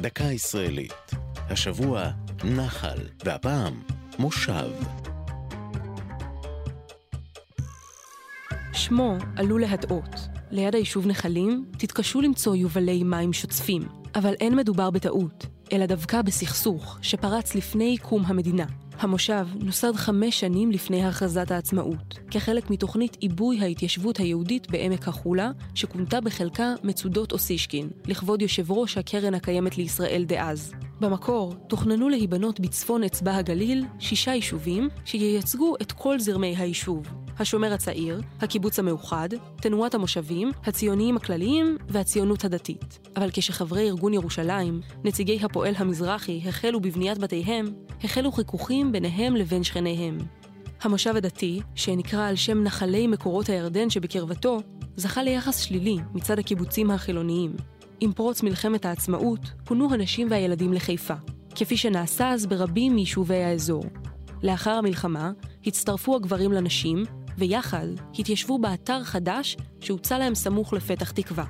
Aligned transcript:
דקה 0.00 0.24
ישראלית. 0.24 1.10
השבוע 1.50 2.10
נחל, 2.44 2.98
והפעם 3.24 3.82
מושב. 4.18 4.70
שמו 8.72 9.16
עלול 9.36 9.60
להטעות. 9.60 10.14
ליד 10.50 10.74
היישוב 10.74 11.06
נחלים 11.06 11.64
תתקשו 11.78 12.20
למצוא 12.20 12.56
יובלי 12.56 13.02
מים 13.02 13.32
שוצפים, 13.32 13.82
אבל 14.14 14.34
אין 14.40 14.56
מדובר 14.56 14.90
בטעות, 14.90 15.46
אלא 15.72 15.86
דווקא 15.86 16.22
בסכסוך 16.22 16.98
שפרץ 17.02 17.54
לפני 17.54 17.96
קום 18.02 18.24
המדינה. 18.26 18.66
המושב 18.98 19.46
נוסד 19.60 19.96
חמש 19.96 20.40
שנים 20.40 20.70
לפני 20.70 21.04
הכרזת 21.04 21.50
העצמאות, 21.50 22.18
כחלק 22.30 22.70
מתוכנית 22.70 23.16
עיבוי 23.20 23.60
ההתיישבות 23.60 24.16
היהודית 24.16 24.70
בעמק 24.70 25.08
החולה, 25.08 25.50
שכונתה 25.74 26.20
בחלקה 26.20 26.74
מצודות 26.82 27.32
אוסישקין, 27.32 27.88
לכבוד 28.06 28.42
יושב 28.42 28.72
ראש 28.72 28.98
הקרן 28.98 29.34
הקיימת 29.34 29.78
לישראל 29.78 30.24
דאז. 30.26 30.72
במקור 31.00 31.54
תוכננו 31.68 32.08
להיבנות 32.08 32.60
בצפון 32.60 33.04
אצבע 33.04 33.36
הגליל 33.36 33.84
שישה 33.98 34.34
יישובים 34.34 34.88
שייצגו 35.04 35.74
את 35.82 35.92
כל 35.92 36.20
זרמי 36.20 36.56
היישוב. 36.56 37.23
השומר 37.38 37.72
הצעיר, 37.72 38.20
הקיבוץ 38.40 38.78
המאוחד, 38.78 39.28
תנועת 39.56 39.94
המושבים, 39.94 40.50
הציוניים 40.64 41.16
הכלליים 41.16 41.76
והציונות 41.88 42.44
הדתית. 42.44 43.08
אבל 43.16 43.28
כשחברי 43.32 43.88
ארגון 43.88 44.14
ירושלים, 44.14 44.80
נציגי 45.04 45.38
הפועל 45.42 45.74
המזרחי, 45.76 46.42
החלו 46.48 46.80
בבניית 46.80 47.18
בתיהם, 47.18 47.66
החלו 48.04 48.32
חיכוכים 48.32 48.92
ביניהם 48.92 49.36
לבין 49.36 49.62
שכניהם. 49.62 50.18
המושב 50.82 51.16
הדתי, 51.16 51.60
שנקרא 51.74 52.28
על 52.28 52.36
שם 52.36 52.62
נחלי 52.62 53.06
מקורות 53.06 53.48
הירדן 53.48 53.90
שבקרבתו, 53.90 54.58
זכה 54.96 55.22
ליחס 55.22 55.58
שלילי 55.58 55.96
מצד 56.14 56.38
הקיבוצים 56.38 56.90
החילוניים. 56.90 57.56
עם 58.00 58.12
פרוץ 58.12 58.42
מלחמת 58.42 58.84
העצמאות, 58.84 59.40
פונו 59.64 59.92
הנשים 59.92 60.30
והילדים 60.30 60.72
לחיפה, 60.72 61.14
כפי 61.54 61.76
שנעשה 61.76 62.30
אז 62.30 62.46
ברבים 62.46 62.94
מיישובי 62.94 63.42
האזור. 63.42 63.84
לאחר 64.42 64.70
המלחמה, 64.70 65.32
הצטרפו 65.66 66.16
הגברים 66.16 66.52
לנשים, 66.52 67.04
ויחד 67.38 67.86
התיישבו 68.18 68.58
באתר 68.58 69.04
חדש 69.04 69.56
שהוצע 69.80 70.18
להם 70.18 70.34
סמוך 70.34 70.72
לפתח 70.72 71.10
תקווה. 71.10 71.44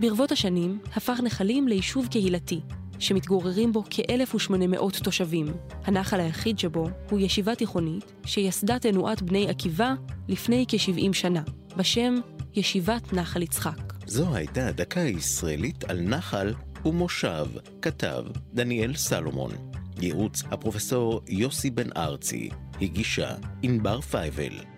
ברבות 0.00 0.32
השנים 0.32 0.78
הפך 0.96 1.20
נחלים 1.24 1.68
ליישוב 1.68 2.06
קהילתי, 2.06 2.60
שמתגוררים 2.98 3.72
בו 3.72 3.82
כ-1,800 3.90 5.02
תושבים. 5.04 5.46
הנחל 5.84 6.20
היחיד 6.20 6.58
שבו 6.58 6.88
הוא 7.10 7.20
ישיבה 7.20 7.54
תיכונית 7.54 8.12
שיסדה 8.24 8.78
תנועת 8.78 9.22
בני 9.22 9.48
עקיבא 9.48 9.94
לפני 10.28 10.64
כ-70 10.68 11.12
שנה, 11.12 11.42
בשם 11.76 12.14
ישיבת 12.54 13.12
נחל 13.12 13.42
יצחק. 13.42 13.92
זו 14.06 14.34
הייתה 14.34 14.72
דקה 14.72 15.00
ישראלית 15.00 15.84
על 15.84 16.00
נחל 16.00 16.54
ומושב, 16.84 17.46
כתב 17.82 18.24
דניאל 18.54 18.96
סלומון. 18.96 19.50
ייעוץ 20.00 20.42
הפרופסור 20.50 21.20
יוסי 21.28 21.70
בן 21.70 21.88
ארצי, 21.96 22.48
הגישה 22.80 23.34
ענבר 23.62 24.00
פייבל. 24.00 24.77